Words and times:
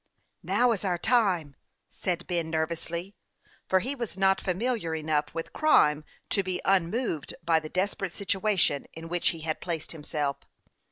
"Now 0.43 0.71
is 0.71 0.83
our 0.83 0.97
time," 0.97 1.55
said 1.91 2.25
Ben, 2.25 2.49
nervously; 2.49 3.13
for 3.67 3.81
he 3.81 3.93
was 3.93 4.17
not 4.17 4.41
familiar 4.41 4.95
enough 4.95 5.25
with 5.31 5.53
crime 5.53 6.03
to 6.31 6.41
be 6.41 6.59
unmoved 6.65 7.35
by 7.43 7.59
the 7.59 7.69
desperate 7.69 8.11
situation 8.11 8.87
in 8.93 9.09
which 9.09 9.29
he 9.29 9.41
had 9.41 9.61
placed 9.61 9.91
himself. 9.91 10.37